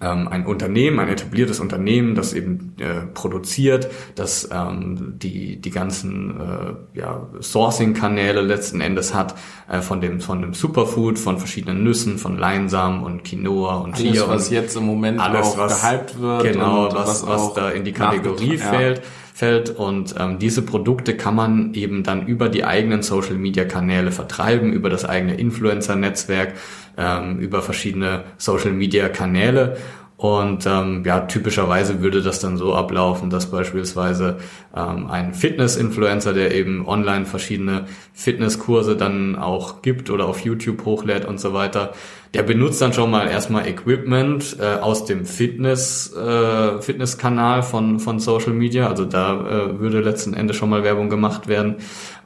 ein 0.00 0.46
Unternehmen, 0.46 0.98
ein 0.98 1.08
etabliertes 1.08 1.60
Unternehmen, 1.60 2.14
das 2.14 2.32
eben 2.32 2.74
äh, 2.78 3.06
produziert, 3.12 3.88
das 4.14 4.48
ähm, 4.52 5.14
die 5.18 5.60
die 5.60 5.70
ganzen 5.70 6.40
äh, 6.40 6.98
ja, 6.98 7.26
Sourcing-Kanäle 7.40 8.40
letzten 8.40 8.80
Endes 8.80 9.14
hat 9.14 9.34
äh, 9.68 9.80
von 9.80 10.00
dem 10.00 10.20
von 10.20 10.40
dem 10.40 10.54
Superfood, 10.54 11.18
von 11.18 11.38
verschiedenen 11.38 11.84
Nüssen, 11.84 12.18
von 12.18 12.38
Leinsamen 12.38 13.02
und 13.02 13.24
Quinoa 13.24 13.76
und 13.76 13.96
Chia 13.96 14.24
alles, 14.24 14.28
was 14.28 14.50
jetzt 14.50 14.76
im 14.76 14.84
Moment 14.84 15.20
alles, 15.20 15.48
auch 15.48 15.58
was, 15.58 15.82
gehypt 15.82 16.20
wird, 16.20 16.42
genau, 16.44 16.92
was 16.92 17.22
was, 17.22 17.26
was 17.26 17.54
da 17.54 17.70
in 17.70 17.84
die 17.84 17.92
Kategorie 17.92 18.58
fällt. 18.58 18.98
Ja 18.98 19.04
fällt 19.34 19.68
und 19.70 20.14
ähm, 20.16 20.38
diese 20.38 20.62
Produkte 20.62 21.16
kann 21.16 21.34
man 21.34 21.74
eben 21.74 22.04
dann 22.04 22.24
über 22.28 22.48
die 22.48 22.64
eigenen 22.64 23.02
Social 23.02 23.34
Media 23.34 23.64
Kanäle 23.64 24.12
vertreiben, 24.12 24.72
über 24.72 24.88
das 24.88 25.04
eigene 25.04 25.34
Influencer 25.34 25.96
Netzwerk, 25.96 26.54
ähm, 26.96 27.40
über 27.40 27.60
verschiedene 27.60 28.22
Social 28.38 28.70
Media 28.70 29.08
Kanäle 29.08 29.76
Und 30.16 30.64
ähm, 30.64 31.02
ja, 31.04 31.20
typischerweise 31.20 32.00
würde 32.00 32.22
das 32.22 32.38
dann 32.38 32.56
so 32.56 32.74
ablaufen, 32.74 33.30
dass 33.30 33.50
beispielsweise 33.50 34.38
ähm, 34.74 35.10
ein 35.10 35.34
Fitness-Influencer, 35.34 36.32
der 36.32 36.54
eben 36.54 36.86
online 36.86 37.26
verschiedene 37.26 37.86
Fitnesskurse 38.12 38.96
dann 38.96 39.34
auch 39.34 39.82
gibt 39.82 40.10
oder 40.10 40.26
auf 40.26 40.40
YouTube 40.40 40.84
hochlädt 40.84 41.24
und 41.24 41.40
so 41.40 41.52
weiter, 41.52 41.94
der 42.32 42.44
benutzt 42.44 42.80
dann 42.80 42.92
schon 42.92 43.10
mal 43.10 43.28
erstmal 43.28 43.66
Equipment 43.66 44.56
äh, 44.60 44.80
aus 44.80 45.04
dem 45.04 45.26
Fitness 45.26 46.14
äh, 46.14 46.80
Fitnesskanal 46.80 47.64
von 47.64 47.98
von 47.98 48.20
Social 48.20 48.52
Media. 48.52 48.88
Also 48.88 49.04
da 49.04 49.34
äh, 49.34 49.80
würde 49.80 50.00
letzten 50.00 50.34
Endes 50.34 50.56
schon 50.56 50.70
mal 50.70 50.84
Werbung 50.84 51.10
gemacht 51.10 51.48
werden. 51.48 51.76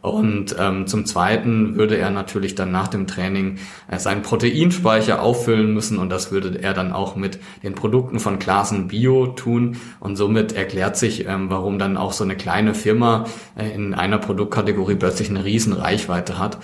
Und 0.08 0.56
ähm, 0.58 0.86
zum 0.86 1.04
Zweiten 1.06 1.76
würde 1.76 1.96
er 1.96 2.10
natürlich 2.10 2.54
dann 2.54 2.70
nach 2.70 2.88
dem 2.88 3.06
Training 3.06 3.58
äh, 3.88 3.98
seinen 3.98 4.22
Proteinspeicher 4.22 5.22
auffüllen 5.22 5.72
müssen 5.72 5.98
und 5.98 6.10
das 6.10 6.32
würde 6.32 6.60
er 6.60 6.74
dann 6.74 6.92
auch 6.92 7.16
mit 7.16 7.38
den 7.62 7.74
Produkten 7.74 8.18
von 8.18 8.38
Klassen 8.38 8.88
Bio 8.88 9.28
tun. 9.28 9.76
Und 10.00 10.16
somit 10.16 10.52
erklärt 10.52 10.96
sich, 10.96 11.26
ähm, 11.26 11.50
warum 11.50 11.78
dann 11.78 11.96
auch 11.96 12.12
so 12.12 12.24
eine 12.24 12.36
kleine 12.36 12.74
Firma 12.74 13.26
äh, 13.56 13.70
in 13.70 13.94
einer 13.94 14.18
Produktkategorie 14.18 14.96
plötzlich 14.96 15.30
eine 15.30 15.44
riesen 15.44 15.72
Reichweite 15.72 16.38
hat. 16.38 16.58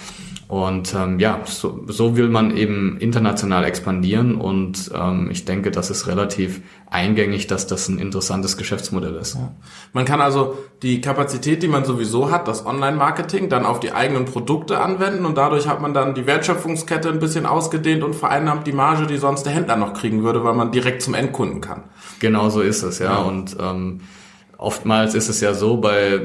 Und 0.46 0.94
ähm, 0.94 1.18
ja, 1.18 1.40
so, 1.46 1.84
so 1.86 2.16
will 2.16 2.28
man 2.28 2.54
eben 2.54 2.98
international 2.98 3.64
expandieren 3.64 4.34
und 4.34 4.90
ähm, 4.94 5.30
ich 5.30 5.46
denke, 5.46 5.70
das 5.70 5.88
ist 5.88 6.06
relativ 6.06 6.60
eingängig, 6.90 7.46
dass 7.46 7.66
das 7.66 7.88
ein 7.88 7.98
interessantes 7.98 8.58
Geschäftsmodell 8.58 9.16
ist. 9.16 9.36
Ja. 9.36 9.52
Man 9.94 10.04
kann 10.04 10.20
also 10.20 10.58
die 10.82 11.00
Kapazität, 11.00 11.62
die 11.62 11.68
man 11.68 11.86
sowieso 11.86 12.30
hat, 12.30 12.46
das 12.46 12.66
Online-Marketing, 12.66 13.48
dann 13.48 13.64
auf 13.64 13.80
die 13.80 13.92
eigenen 13.92 14.26
Produkte 14.26 14.80
anwenden 14.80 15.24
und 15.24 15.38
dadurch 15.38 15.66
hat 15.66 15.80
man 15.80 15.94
dann 15.94 16.14
die 16.14 16.26
Wertschöpfungskette 16.26 17.08
ein 17.08 17.20
bisschen 17.20 17.46
ausgedehnt 17.46 18.04
und 18.04 18.14
vereinnahmt 18.14 18.66
die 18.66 18.72
Marge, 18.72 19.06
die 19.06 19.16
sonst 19.16 19.44
der 19.44 19.54
Händler 19.54 19.76
noch 19.76 19.94
kriegen 19.94 20.22
würde, 20.22 20.44
weil 20.44 20.54
man 20.54 20.72
direkt 20.72 21.00
zum 21.00 21.14
Endkunden 21.14 21.62
kann. 21.62 21.84
Genau 22.20 22.50
so 22.50 22.60
ist 22.60 22.82
es, 22.82 22.98
ja. 22.98 23.12
ja. 23.12 23.16
Und 23.22 23.56
ähm, 23.58 24.02
oftmals 24.58 25.14
ist 25.14 25.30
es 25.30 25.40
ja 25.40 25.54
so 25.54 25.78
bei, 25.78 26.20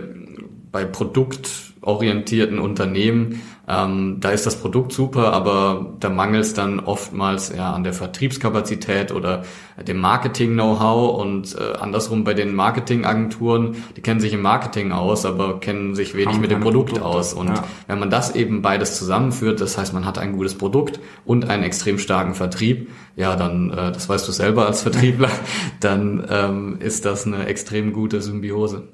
bei 0.72 0.84
produktorientierten 0.84 2.60
Unternehmen, 2.60 3.42
ähm, 3.70 4.18
da 4.20 4.32
ist 4.32 4.48
das 4.48 4.56
Produkt 4.56 4.92
super, 4.92 5.32
aber 5.32 5.94
da 6.00 6.10
mangelt 6.10 6.44
es 6.44 6.54
dann 6.56 6.80
oftmals 6.80 7.54
ja 7.56 7.72
an 7.72 7.84
der 7.84 7.94
Vertriebskapazität 7.94 9.12
oder 9.12 9.44
dem 9.88 9.98
Marketing-Know-how 9.98 11.22
und 11.22 11.56
äh, 11.56 11.78
andersrum 11.78 12.24
bei 12.24 12.34
den 12.34 12.56
Marketingagenturen, 12.56 13.84
die 13.96 14.02
kennen 14.02 14.20
sich 14.20 14.34
im 14.34 14.42
Marketing 14.42 14.92
aus, 14.92 15.24
aber 15.24 15.60
kennen 15.60 15.94
sich 15.94 16.16
wenig 16.16 16.34
Haben 16.34 16.42
mit 16.42 16.50
dem 16.50 16.62
Produkt 16.62 16.94
Produkte. 16.94 17.06
aus. 17.06 17.34
Und 17.34 17.50
ja. 17.50 17.64
wenn 17.86 18.00
man 18.00 18.10
das 18.10 18.36
eben 18.36 18.64
beides 18.64 18.98
zusammenführt, 18.98 19.62
das 19.62 19.78
heißt, 19.78 19.94
man 19.94 20.06
hat 20.06 20.18
ein 20.18 20.34
gutes 20.34 20.58
Produkt 20.58 21.00
und 21.24 21.48
einen 21.48 21.62
extrem 21.62 22.00
starken 22.00 22.34
Vertrieb, 22.34 22.90
ja, 23.16 23.36
dann, 23.36 23.70
äh, 23.70 23.92
das 23.92 24.10
weißt 24.10 24.28
du 24.28 24.32
selber 24.32 24.66
als 24.66 24.82
Vertriebler, 24.82 25.30
dann 25.80 26.26
ähm, 26.28 26.78
ist 26.80 27.06
das 27.06 27.28
eine 27.28 27.46
extrem 27.46 27.94
gute 27.94 28.20
Symbiose. 28.20 28.88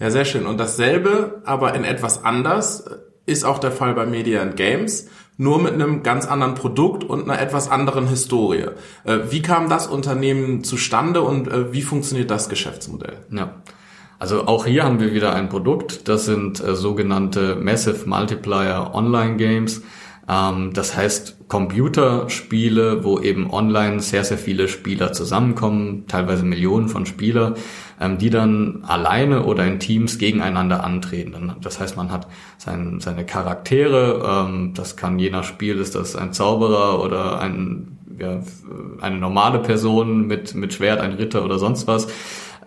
Ja, 0.00 0.10
sehr 0.10 0.24
schön. 0.24 0.46
Und 0.46 0.58
dasselbe, 0.58 1.42
aber 1.44 1.74
in 1.74 1.84
etwas 1.84 2.24
anders, 2.24 2.84
ist 3.28 3.44
auch 3.44 3.58
der 3.58 3.72
Fall 3.72 3.94
bei 3.94 4.06
Media 4.06 4.42
and 4.42 4.56
Games, 4.56 5.08
nur 5.36 5.62
mit 5.62 5.74
einem 5.74 6.02
ganz 6.02 6.26
anderen 6.26 6.54
Produkt 6.54 7.04
und 7.04 7.30
einer 7.30 7.40
etwas 7.40 7.70
anderen 7.70 8.08
Historie. 8.08 8.66
Äh, 9.04 9.18
wie 9.30 9.42
kam 9.42 9.68
das 9.68 9.86
Unternehmen 9.86 10.64
zustande 10.64 11.22
und 11.22 11.48
äh, 11.48 11.72
wie 11.72 11.82
funktioniert 11.82 12.30
das 12.30 12.48
Geschäftsmodell? 12.48 13.18
Ja. 13.30 13.54
Also 14.18 14.48
auch 14.48 14.66
hier 14.66 14.82
haben 14.82 14.98
wir 14.98 15.14
wieder 15.14 15.32
ein 15.32 15.48
Produkt, 15.48 16.08
das 16.08 16.24
sind 16.24 16.60
äh, 16.60 16.74
sogenannte 16.74 17.54
Massive 17.54 18.08
Multiplier 18.08 18.90
Online 18.92 19.36
Games. 19.36 19.82
Ähm, 20.28 20.72
das 20.74 20.96
heißt 20.96 21.48
Computerspiele, 21.48 23.04
wo 23.04 23.18
eben 23.20 23.50
online 23.50 24.00
sehr, 24.00 24.24
sehr 24.24 24.36
viele 24.36 24.68
Spieler 24.68 25.12
zusammenkommen, 25.12 26.04
teilweise 26.06 26.44
Millionen 26.44 26.88
von 26.88 27.06
Spieler, 27.06 27.54
ähm, 28.00 28.18
die 28.18 28.30
dann 28.30 28.84
alleine 28.86 29.44
oder 29.44 29.66
in 29.66 29.80
Teams 29.80 30.18
gegeneinander 30.18 30.84
antreten. 30.84 31.54
Das 31.62 31.80
heißt, 31.80 31.96
man 31.96 32.12
hat 32.12 32.26
sein, 32.58 33.00
seine 33.00 33.24
Charaktere, 33.24 34.46
ähm, 34.46 34.74
das 34.74 34.96
kann 34.96 35.18
je 35.18 35.30
nach 35.30 35.44
Spiel, 35.44 35.78
ist 35.78 35.94
das 35.94 36.14
ein 36.16 36.32
Zauberer 36.32 37.02
oder 37.02 37.40
ein, 37.40 37.98
ja, 38.18 38.40
eine 39.00 39.16
normale 39.16 39.60
Person 39.60 40.26
mit, 40.26 40.54
mit 40.54 40.74
Schwert, 40.74 41.00
ein 41.00 41.12
Ritter 41.12 41.44
oder 41.44 41.58
sonst 41.58 41.86
was 41.86 42.08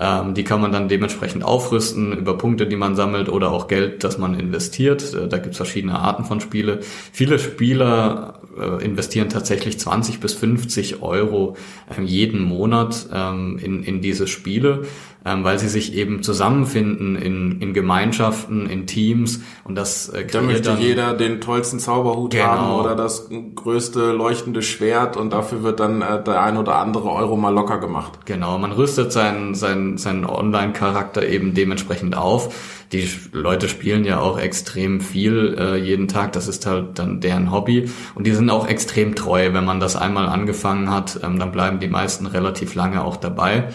ähm, 0.01 0.34
die 0.34 0.43
kann 0.43 0.60
man 0.60 0.72
dann 0.72 0.89
dementsprechend 0.89 1.43
aufrüsten 1.43 2.12
über 2.12 2.36
Punkte, 2.36 2.65
die 2.65 2.75
man 2.75 2.96
sammelt 2.96 3.29
oder 3.29 3.51
auch 3.51 3.67
Geld, 3.67 4.03
das 4.03 4.17
man 4.17 4.34
investiert. 4.34 5.13
Äh, 5.13 5.27
da 5.27 5.38
gibt 5.38 5.51
es 5.51 5.58
verschiedene 5.58 6.00
Arten 6.00 6.25
von 6.25 6.41
Spiele. 6.41 6.79
Viele 7.12 7.38
Spieler 7.38 8.41
äh, 8.60 8.84
investieren 8.84 9.29
tatsächlich 9.29 9.79
20 9.79 10.20
bis 10.20 10.34
50 10.34 11.03
Euro 11.03 11.55
äh, 11.96 12.01
jeden 12.01 12.41
Monat 12.41 13.10
ähm, 13.13 13.60
in, 13.62 13.84
in 13.84 14.01
diese 14.01 14.25
Spiele 14.25 14.88
ähm, 15.24 15.44
weil 15.44 15.60
sie 15.60 15.70
sich 15.70 15.94
eben 15.94 16.24
zusammenfinden 16.24 17.16
in, 17.16 17.62
in 17.62 17.74
Gemeinschaften, 17.74 18.68
in 18.68 18.88
Teams 18.88 19.42
und 19.63 19.75
das 19.75 20.10
äh, 20.10 20.25
Da 20.25 20.42
möchte 20.42 20.70
dann, 20.70 20.82
jeder 20.82 21.13
den 21.13 21.42
tollsten 21.42 21.80
Zauberhut 21.80 22.32
genau. 22.32 22.46
haben 22.46 22.80
oder 22.80 22.96
das 22.96 23.30
größte 23.56 24.12
leuchtende 24.12 24.62
Schwert 24.63 25.18
und 25.18 25.32
dafür 25.32 25.62
wird 25.63 25.80
dann 25.80 26.01
äh, 26.01 26.24
der 26.24 26.42
ein 26.42 26.58
oder 26.58 26.75
andere 26.75 27.12
Euro 27.12 27.38
mal 27.38 27.54
locker 27.54 27.80
gemacht. 27.80 28.25
Genau, 28.25 28.58
man 28.58 28.72
rüstet 28.72 29.12
seinen, 29.12 29.54
seinen, 29.54 29.98
seinen 29.98 30.25
Online-Charakter 30.25 31.28
eben 31.28 31.54
dementsprechend 31.54 32.18
auf. 32.18 32.54
Die 32.92 33.10
Leute 33.32 33.70
spielen 33.70 34.04
ja 34.04 34.20
auch 34.20 34.38
extrem 34.38 35.00
viel 35.00 35.56
äh, 35.58 35.78
jeden 35.78 36.08
Tag, 36.08 36.34
das 36.34 36.48
ist 36.48 36.66
halt 36.66 37.00
dann 37.00 37.22
deren 37.22 37.51
Hobby 37.51 37.90
und 38.16 38.28
die 38.28 38.34
sind 38.34 38.50
auch 38.50 38.68
extrem 38.68 39.16
treu. 39.16 39.54
Wenn 39.54 39.63
man 39.66 39.80
das 39.80 39.96
einmal 39.96 40.28
angefangen 40.28 40.90
hat, 40.92 41.20
ähm, 41.24 41.40
dann 41.40 41.51
bleiben 41.51 41.80
die 41.80 41.88
meisten 41.88 42.25
relativ 42.25 42.75
lange 42.75 43.04
auch 43.04 43.18
dabei. 43.18 43.70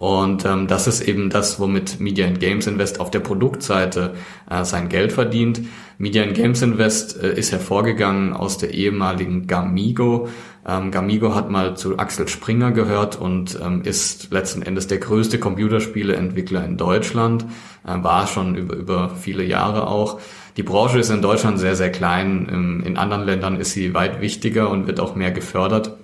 Und 0.00 0.46
ähm, 0.46 0.66
das 0.66 0.86
ist 0.86 1.02
eben 1.02 1.28
das, 1.28 1.60
womit 1.60 2.00
Media 2.00 2.26
and 2.26 2.40
Games 2.40 2.66
Invest 2.66 3.00
auf 3.00 3.10
der 3.10 3.20
Produktseite 3.20 4.14
äh, 4.48 4.64
sein 4.64 4.88
Geld 4.88 5.12
verdient. 5.12 5.60
Media 5.98 6.22
and 6.22 6.32
Games 6.32 6.62
Invest 6.62 7.22
äh, 7.22 7.38
ist 7.38 7.52
hervorgegangen 7.52 8.32
aus 8.32 8.56
der 8.56 8.72
ehemaligen 8.72 9.46
Gamigo. 9.46 10.30
Ähm, 10.66 10.90
Gamigo 10.90 11.34
hat 11.34 11.50
mal 11.50 11.76
zu 11.76 11.98
Axel 11.98 12.28
Springer 12.28 12.70
gehört 12.70 13.20
und 13.20 13.60
ähm, 13.62 13.82
ist 13.82 14.32
letzten 14.32 14.62
Endes 14.62 14.86
der 14.86 14.96
größte 14.96 15.38
Computerspieleentwickler 15.38 16.64
in 16.64 16.78
Deutschland, 16.78 17.44
äh, 17.86 18.02
war 18.02 18.26
schon 18.26 18.54
über, 18.54 18.76
über 18.76 19.10
viele 19.10 19.44
Jahre 19.44 19.86
auch. 19.86 20.18
Die 20.56 20.62
Branche 20.62 20.98
ist 20.98 21.10
in 21.10 21.20
Deutschland 21.20 21.58
sehr, 21.58 21.76
sehr 21.76 21.92
klein. 21.92 22.48
In, 22.50 22.86
in 22.86 22.96
anderen 22.96 23.26
Ländern 23.26 23.60
ist 23.60 23.72
sie 23.72 23.92
weit 23.92 24.22
wichtiger 24.22 24.70
und 24.70 24.86
wird 24.86 24.98
auch 24.98 25.14
mehr 25.14 25.30
gefördert. 25.30 25.98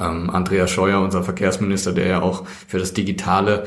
Ähm, 0.00 0.30
Andreas 0.30 0.70
Scheuer, 0.70 1.00
unser 1.00 1.22
Verkehrsminister, 1.22 1.92
der 1.92 2.06
ja 2.06 2.22
auch 2.22 2.44
für 2.46 2.78
das 2.78 2.92
Digitale 2.92 3.64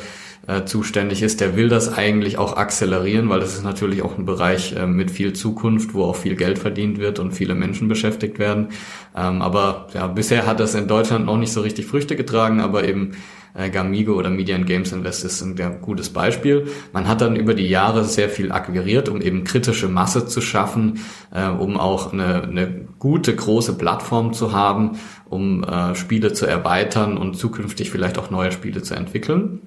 äh, 0.48 0.66
zuständig 0.66 1.24
ist, 1.24 1.42
der 1.42 1.56
will 1.56 1.70
das 1.70 1.92
eigentlich 1.92 2.38
auch 2.38 2.56
akzelerieren, 2.56 3.30
weil 3.30 3.40
das 3.40 3.56
ist 3.56 3.64
natürlich 3.64 4.04
auch 4.04 4.18
ein 4.18 4.26
Bereich 4.26 4.74
äh, 4.74 4.86
mit 4.86 5.10
viel 5.10 5.34
Zukunft, 5.34 5.94
wo 5.94 6.04
auch 6.04 6.16
viel 6.16 6.36
Geld 6.36 6.60
verdient 6.60 7.00
wird 7.00 7.20
und 7.20 7.32
viele 7.32 7.56
Menschen 7.56 7.88
beschäftigt 7.88 8.38
werden. 8.38 8.70
Ähm, 9.16 9.42
aber 9.42 9.88
ja, 9.94 10.08
bisher 10.08 10.46
hat 10.46 10.60
das 10.60 10.76
in 10.76 10.88
Deutschland 10.88 11.26
noch 11.26 11.38
nicht 11.38 11.52
so 11.52 11.62
richtig 11.62 11.88
Früchte 11.88 12.16
getragen, 12.16 12.60
aber 12.60 12.88
eben 12.88 13.14
äh, 13.56 13.70
Gamigo 13.70 14.14
oder 14.14 14.30
Media 14.30 14.56
and 14.56 14.68
Games 14.68 14.92
Invest 14.92 15.26
ist 15.26 15.42
ein 15.42 15.82
gutes 15.82 16.10
Beispiel. 16.10 16.68
Man 16.94 17.08
hat 17.08 17.22
dann 17.22 17.36
über 17.36 17.54
die 17.54 17.68
Jahre 17.68 18.04
sehr 18.04 18.30
viel 18.30 18.52
akquiriert, 18.52 19.10
um 19.10 19.22
eben 19.22 19.44
kritische 19.44 19.88
Masse 19.88 20.28
zu 20.28 20.42
schaffen, 20.42 21.00
äh, 21.32 21.48
um 21.48 21.78
auch 21.78 22.14
eine, 22.14 22.44
eine 22.44 22.86
gute, 23.00 23.36
große 23.36 23.78
Plattform 23.78 24.34
zu 24.34 24.52
haben, 24.54 25.00
um 25.30 25.64
äh, 25.64 25.96
Spiele 25.96 26.34
zu 26.34 26.46
erweitern 26.46 27.18
und 27.18 27.36
zukünftig 27.36 27.90
vielleicht 27.90 28.18
auch 28.18 28.30
neue 28.30 28.52
Spiele 28.52 28.82
zu 28.84 28.94
entwickeln. 28.96 29.62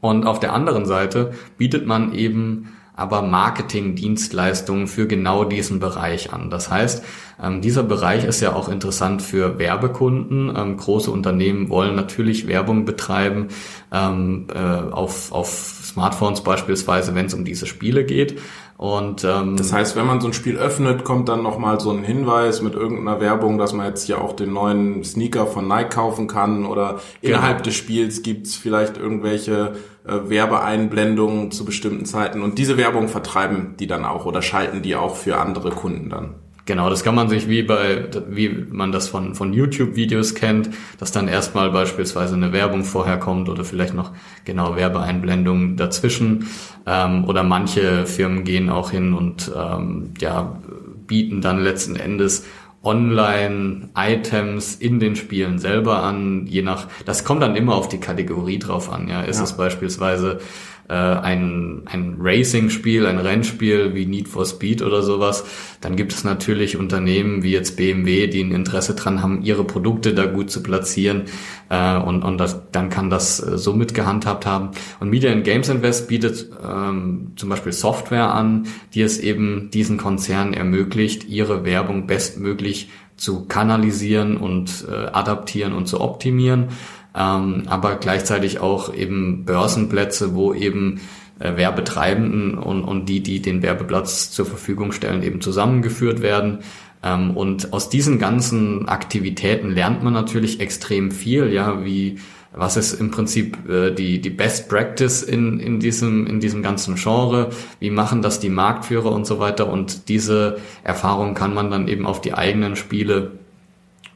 Und 0.00 0.26
auf 0.26 0.38
der 0.38 0.52
anderen 0.52 0.84
Seite 0.84 1.32
bietet 1.56 1.86
man 1.86 2.14
eben 2.14 2.68
aber 2.96 3.22
Marketing-Dienstleistungen 3.22 4.86
für 4.86 5.06
genau 5.06 5.44
diesen 5.44 5.80
Bereich 5.80 6.32
an. 6.32 6.48
Das 6.50 6.70
heißt, 6.70 7.04
ähm, 7.42 7.60
dieser 7.60 7.82
Bereich 7.82 8.24
ist 8.24 8.40
ja 8.40 8.54
auch 8.54 8.68
interessant 8.68 9.22
für 9.22 9.58
Werbekunden. 9.58 10.54
Ähm, 10.56 10.76
große 10.76 11.10
Unternehmen 11.10 11.68
wollen 11.68 11.94
natürlich 11.94 12.46
Werbung 12.46 12.84
betreiben 12.84 13.48
ähm, 13.92 14.46
äh, 14.54 14.58
auf, 14.58 15.32
auf 15.32 15.48
Smartphones 15.84 16.42
beispielsweise, 16.42 17.14
wenn 17.14 17.26
es 17.26 17.34
um 17.34 17.44
diese 17.44 17.66
Spiele 17.66 18.04
geht. 18.04 18.38
Und 18.76 19.22
ähm, 19.22 19.56
das 19.56 19.72
heißt, 19.72 19.94
wenn 19.94 20.06
man 20.06 20.20
so 20.20 20.26
ein 20.26 20.32
Spiel 20.32 20.56
öffnet, 20.56 21.04
kommt 21.04 21.28
dann 21.28 21.44
noch 21.44 21.58
mal 21.58 21.78
so 21.78 21.92
ein 21.92 22.02
Hinweis 22.02 22.60
mit 22.60 22.74
irgendeiner 22.74 23.20
Werbung, 23.20 23.56
dass 23.56 23.72
man 23.72 23.86
jetzt 23.86 24.04
hier 24.06 24.20
auch 24.20 24.32
den 24.32 24.52
neuen 24.52 25.04
Sneaker 25.04 25.46
von 25.46 25.68
Nike 25.68 25.90
kaufen 25.90 26.26
kann 26.26 26.66
oder 26.66 27.00
genau. 27.20 27.36
innerhalb 27.36 27.62
des 27.62 27.74
Spiels 27.76 28.22
gibt's 28.22 28.56
vielleicht 28.56 28.96
irgendwelche 28.96 29.74
äh, 30.04 30.28
Werbeeinblendungen 30.28 31.52
zu 31.52 31.64
bestimmten 31.64 32.04
Zeiten 32.04 32.42
und 32.42 32.58
diese 32.58 32.76
Werbung 32.76 33.06
vertreiben 33.08 33.76
die 33.78 33.86
dann 33.86 34.04
auch 34.04 34.26
oder 34.26 34.42
schalten 34.42 34.82
die 34.82 34.96
auch 34.96 35.14
für 35.14 35.38
andere 35.38 35.70
Kunden 35.70 36.10
dann. 36.10 36.34
Genau, 36.66 36.88
das 36.88 37.04
kann 37.04 37.14
man 37.14 37.28
sich 37.28 37.46
wie 37.48 37.62
bei, 37.62 38.08
wie 38.28 38.48
man 38.70 38.90
das 38.90 39.08
von, 39.08 39.34
von 39.34 39.52
YouTube-Videos 39.52 40.34
kennt, 40.34 40.70
dass 40.98 41.12
dann 41.12 41.28
erstmal 41.28 41.70
beispielsweise 41.70 42.34
eine 42.34 42.54
Werbung 42.54 42.84
vorher 42.84 43.18
kommt 43.18 43.50
oder 43.50 43.64
vielleicht 43.64 43.92
noch 43.92 44.12
genau 44.46 44.74
Werbeeinblendungen 44.74 45.76
dazwischen. 45.76 46.48
Ähm, 46.86 47.24
oder 47.26 47.42
manche 47.42 48.06
Firmen 48.06 48.44
gehen 48.44 48.70
auch 48.70 48.90
hin 48.90 49.12
und 49.12 49.52
ähm, 49.54 50.14
ja, 50.18 50.58
bieten 51.06 51.42
dann 51.42 51.62
letzten 51.62 51.96
Endes 51.96 52.46
Online-Items 52.82 54.74
in 54.76 55.00
den 55.00 55.16
Spielen 55.16 55.58
selber 55.58 56.02
an, 56.02 56.46
je 56.46 56.62
nach, 56.62 56.88
das 57.04 57.24
kommt 57.24 57.42
dann 57.42 57.56
immer 57.56 57.74
auf 57.74 57.88
die 57.88 57.98
Kategorie 57.98 58.58
drauf 58.58 58.92
an, 58.92 59.08
ja. 59.08 59.22
Ist 59.22 59.38
ja. 59.38 59.44
es 59.44 59.56
beispielsweise 59.56 60.40
äh, 60.88 60.94
ein, 60.94 61.82
ein 61.86 62.16
Racing-Spiel, 62.18 63.06
ein 63.06 63.18
Rennspiel 63.18 63.94
wie 63.94 64.06
Need 64.06 64.28
for 64.28 64.44
Speed 64.44 64.82
oder 64.82 65.02
sowas, 65.02 65.44
dann 65.80 65.96
gibt 65.96 66.12
es 66.12 66.24
natürlich 66.24 66.76
Unternehmen 66.76 67.42
wie 67.42 67.52
jetzt 67.52 67.76
BMW, 67.76 68.26
die 68.26 68.42
ein 68.42 68.52
Interesse 68.52 68.94
dran 68.94 69.22
haben, 69.22 69.42
ihre 69.42 69.64
Produkte 69.64 70.14
da 70.14 70.26
gut 70.26 70.50
zu 70.50 70.62
platzieren 70.62 71.24
äh, 71.70 71.96
und, 71.96 72.22
und 72.22 72.38
das, 72.38 72.70
dann 72.72 72.90
kann 72.90 73.10
das 73.10 73.40
äh, 73.40 73.56
so 73.56 73.72
mitgehandhabt 73.72 74.46
haben. 74.46 74.70
Und 75.00 75.10
Media 75.10 75.32
and 75.32 75.44
Games 75.44 75.68
Invest 75.68 76.08
bietet 76.08 76.50
ähm, 76.62 77.32
zum 77.36 77.48
Beispiel 77.48 77.72
Software 77.72 78.32
an, 78.34 78.66
die 78.92 79.02
es 79.02 79.18
eben 79.18 79.70
diesen 79.70 79.96
Konzernen 79.96 80.54
ermöglicht, 80.54 81.24
ihre 81.28 81.64
Werbung 81.64 82.06
bestmöglich 82.06 82.90
zu 83.16 83.46
kanalisieren 83.46 84.36
und 84.36 84.86
äh, 84.90 84.94
adaptieren 84.94 85.72
und 85.72 85.86
zu 85.86 86.00
optimieren 86.00 86.68
ähm, 87.14 87.64
aber 87.66 87.96
gleichzeitig 87.96 88.60
auch 88.60 88.92
eben 88.92 89.44
Börsenplätze, 89.44 90.34
wo 90.34 90.52
eben 90.52 91.00
äh, 91.38 91.56
Werbetreibenden 91.56 92.58
und, 92.58 92.84
und 92.84 93.08
die, 93.08 93.22
die 93.22 93.40
den 93.40 93.62
Werbeplatz 93.62 94.30
zur 94.30 94.46
Verfügung 94.46 94.92
stellen, 94.92 95.22
eben 95.22 95.40
zusammengeführt 95.40 96.22
werden. 96.22 96.60
Ähm, 97.02 97.36
und 97.36 97.72
aus 97.72 97.88
diesen 97.88 98.18
ganzen 98.18 98.88
Aktivitäten 98.88 99.70
lernt 99.70 100.02
man 100.02 100.12
natürlich 100.12 100.60
extrem 100.60 101.10
viel, 101.10 101.52
ja, 101.52 101.84
wie 101.84 102.18
was 102.56 102.76
ist 102.76 102.92
im 102.94 103.10
Prinzip 103.10 103.68
äh, 103.68 103.90
die, 103.90 104.20
die 104.20 104.30
Best 104.30 104.68
Practice 104.68 105.22
in, 105.22 105.58
in, 105.58 105.80
diesem, 105.80 106.26
in 106.26 106.40
diesem 106.40 106.62
ganzen 106.62 106.94
Genre, 106.94 107.50
wie 107.80 107.90
machen 107.90 108.22
das 108.22 108.38
die 108.38 108.48
Marktführer 108.48 109.10
und 109.10 109.26
so 109.26 109.40
weiter. 109.40 109.68
Und 109.68 110.08
diese 110.08 110.58
Erfahrung 110.84 111.34
kann 111.34 111.52
man 111.52 111.70
dann 111.70 111.88
eben 111.88 112.06
auf 112.06 112.20
die 112.20 112.34
eigenen 112.34 112.76
Spiele 112.76 113.32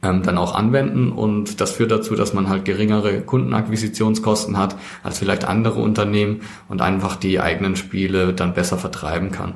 ähm, 0.01 0.23
dann 0.23 0.37
auch 0.37 0.55
anwenden 0.55 1.11
und 1.11 1.61
das 1.61 1.71
führt 1.71 1.91
dazu, 1.91 2.15
dass 2.15 2.33
man 2.33 2.49
halt 2.49 2.65
geringere 2.65 3.21
Kundenakquisitionskosten 3.21 4.57
hat 4.57 4.75
als 5.03 5.19
vielleicht 5.19 5.45
andere 5.45 5.81
Unternehmen 5.81 6.41
und 6.67 6.81
einfach 6.81 7.15
die 7.15 7.39
eigenen 7.39 7.75
Spiele 7.75 8.33
dann 8.33 8.53
besser 8.53 8.77
vertreiben 8.77 9.31
kann. 9.31 9.55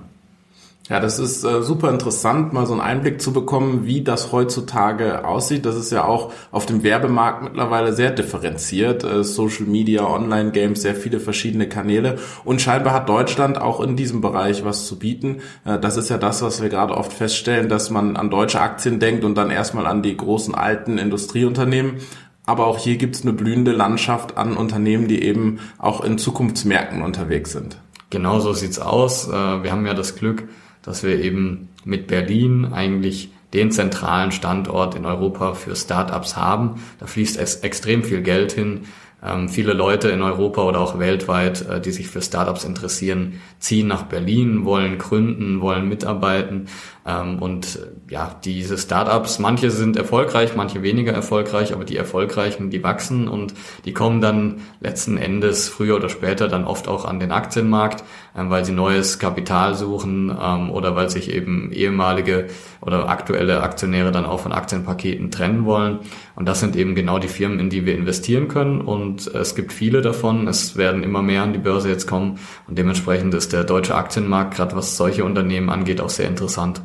Ja, 0.90 1.00
das 1.00 1.18
ist 1.18 1.46
äh, 1.46 1.62
super 1.62 1.90
interessant, 1.90 2.52
mal 2.52 2.66
so 2.66 2.74
einen 2.74 2.82
Einblick 2.82 3.22
zu 3.22 3.32
bekommen, 3.32 3.86
wie 3.86 4.02
das 4.02 4.34
heutzutage 4.34 5.26
aussieht. 5.26 5.66
Das 5.66 5.78
ist 5.78 5.94
ja 5.94 6.04
auch 6.04 6.34
auf 6.52 6.66
dem 6.66 6.84
Werbemarkt 6.84 7.42
mittlerweile 7.42 7.94
sehr 7.94 8.12
differenziert. 8.12 9.06
Äh, 9.06 9.24
Social 9.24 9.66
Media, 9.66 10.06
Online-Games, 10.06 10.82
sehr 10.82 10.96
viele 10.96 11.22
verschiedene 11.22 11.70
Kanäle. 11.70 12.18
Und 12.44 12.62
scheinbar 12.62 12.94
hat 12.94 13.08
Deutschland 13.08 13.62
auch 13.62 13.80
in 13.80 13.96
diesem 13.96 14.20
Bereich 14.20 14.66
was 14.66 14.86
zu 14.86 15.00
bieten. 15.00 15.38
Äh, 15.64 15.80
das 15.80 15.96
ist 15.96 16.10
ja 16.10 16.18
das, 16.18 16.42
was 16.42 16.62
wir 16.62 16.68
gerade 16.68 16.98
oft 16.98 17.14
feststellen, 17.14 17.70
dass 17.70 17.90
man 17.90 18.18
an 18.18 18.30
deutsche 18.30 18.60
Aktien 18.60 19.00
denkt 19.00 19.24
und 19.24 19.36
dann 19.36 19.52
erstmal 19.52 19.88
an 19.88 20.04
die 20.04 20.18
großen 20.18 20.54
alten 20.54 20.98
Industrieunternehmen. 20.98 22.02
Aber 22.46 22.68
auch 22.68 22.78
hier 22.78 22.98
gibt's 22.98 23.22
eine 23.22 23.32
blühende 23.32 23.72
Landschaft 23.72 24.36
an 24.36 24.58
Unternehmen, 24.58 25.08
die 25.08 25.24
eben 25.24 25.60
auch 25.78 26.04
in 26.04 26.18
Zukunftsmärkten 26.18 27.02
unterwegs 27.02 27.54
sind. 27.54 27.78
Genau 28.10 28.42
so 28.42 28.52
sieht's 28.52 28.80
aus. 28.80 29.30
Äh, 29.30 29.64
wir 29.64 29.72
haben 29.72 29.86
ja 29.86 29.94
das 29.94 30.16
Glück, 30.16 30.44
dass 30.84 31.04
wir 31.04 31.20
eben 31.20 31.70
mit 31.86 32.08
Berlin 32.08 32.66
eigentlich 32.72 33.32
den 33.54 33.72
zentralen 33.72 34.32
Standort 34.32 34.96
in 34.96 35.06
Europa 35.06 35.54
für 35.54 35.76
Startups 35.76 36.36
haben. 36.36 36.82
Da 37.00 37.08
fließt 37.08 37.40
es 37.40 37.58
extrem 37.58 38.04
viel 38.04 38.22
Geld 38.22 38.52
hin. 38.52 38.82
Ähm, 39.24 39.48
viele 39.48 39.74
Leute 39.74 40.10
in 40.10 40.22
Europa 40.22 40.64
oder 40.64 40.80
auch 40.80 41.00
weltweit, 41.00 41.68
äh, 41.68 41.80
die 41.80 41.92
sich 41.92 42.08
für 42.08 42.22
Startups 42.22 42.66
interessieren, 42.66 43.40
ziehen 43.60 43.88
nach 43.88 44.04
Berlin, 44.04 44.66
wollen 44.66 44.98
gründen, 44.98 45.62
wollen 45.62 45.88
mitarbeiten. 45.88 46.68
Ähm, 47.06 47.40
und 47.40 47.80
ja, 48.10 48.36
diese 48.44 48.78
Startups, 48.78 49.40
manche 49.40 49.72
sind 49.72 49.98
erfolgreich, 49.98 50.56
manche 50.56 50.84
weniger 50.84 51.12
erfolgreich, 51.12 51.74
aber 51.74 51.84
die 51.84 51.98
erfolgreichen, 51.98 52.70
die 52.70 52.84
wachsen 52.84 53.28
und 53.28 53.54
die 53.86 53.94
kommen 53.94 54.22
dann 54.22 54.62
letzten 54.80 55.18
Endes 55.18 55.68
früher 55.68 55.96
oder 55.96 56.10
später 56.10 56.48
dann 56.48 56.64
oft 56.66 56.88
auch 56.88 57.06
an 57.06 57.20
den 57.20 57.32
Aktienmarkt, 57.32 58.04
ähm, 58.38 58.50
weil 58.50 58.64
sie 58.64 58.72
neues 58.72 59.20
Kapital 59.20 59.76
suchen 59.76 60.36
ähm, 60.42 60.72
oder 60.72 60.96
weil 60.96 61.10
sich 61.10 61.30
eben 61.30 61.72
ehemalige 61.72 62.48
oder 62.82 63.10
aktuelle 63.10 63.64
Aktionäre 63.64 64.12
dann 64.12 64.26
auch 64.26 64.40
von 64.40 64.54
Aktienpaketen 64.54 65.32
trennen 65.32 65.66
wollen. 65.66 66.00
Und 66.36 66.48
das 66.48 66.60
sind 66.60 66.76
eben 66.76 66.96
genau 66.96 67.20
die 67.20 67.28
Firmen, 67.28 67.60
in 67.60 67.70
die 67.70 67.86
wir 67.86 67.96
investieren 67.96 68.48
können. 68.48 68.82
Und 68.82 69.28
es 69.28 69.56
gibt 69.56 69.72
viele 69.72 70.02
davon. 70.02 70.48
Es 70.48 70.76
werden 70.78 71.04
immer 71.04 71.22
mehr 71.22 71.44
an 71.44 71.54
die 71.54 71.60
Börse 71.60 71.90
jetzt 71.90 72.08
kommen. 72.08 72.40
Und 72.68 72.78
dementsprechend 72.78 73.34
ist 73.34 73.54
der 73.54 73.64
deutsche 73.64 73.96
Aktienmarkt, 73.96 74.56
gerade 74.56 74.76
was 74.76 74.98
solche 74.98 75.24
Unternehmen 75.24 75.70
angeht, 75.70 76.02
auch 76.02 76.10
sehr 76.10 76.28
interessant. 76.28 76.82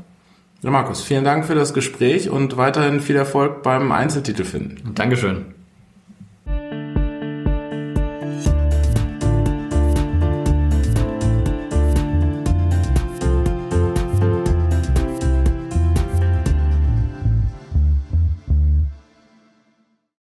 Ja, 0.63 0.71
Markus, 0.71 1.03
vielen 1.03 1.25
Dank 1.25 1.45
für 1.45 1.55
das 1.55 1.73
Gespräch 1.73 2.31
und 2.31 2.57
weiterhin 2.57 3.01
viel 3.01 3.17
Erfolg 3.17 3.63
beim 3.63 3.93
Einzeltitel 3.93 4.45
finden. 4.45 4.95
Dankeschön. 4.95 5.58